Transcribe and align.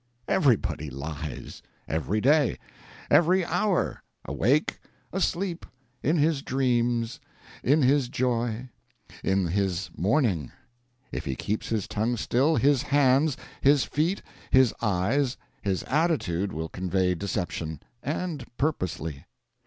Everybody 0.27 0.89
lies 0.89 1.61
every 1.87 2.21
day; 2.21 2.57
every 3.11 3.45
hour; 3.45 4.01
awake; 4.25 4.79
asleep; 5.13 5.63
in 6.01 6.17
his 6.17 6.41
dreams; 6.41 7.19
in 7.63 7.83
his 7.83 8.09
joy; 8.09 8.71
in 9.23 9.45
his 9.49 9.91
mourning; 9.95 10.51
if 11.11 11.25
he 11.25 11.35
keeps 11.35 11.69
his 11.69 11.87
tongue 11.87 12.17
still, 12.17 12.55
his 12.55 12.81
hands, 12.81 13.37
his 13.61 13.83
feet, 13.83 14.23
his 14.49 14.73
eyes, 14.81 15.37
his 15.61 15.83
attitude, 15.83 16.51
will 16.51 16.69
convey 16.69 17.13
deception 17.13 17.79
and 18.01 18.43
purposely. 18.57 19.25